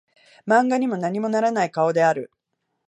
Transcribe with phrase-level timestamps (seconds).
[0.47, 2.31] 漫画にも何もならない顔である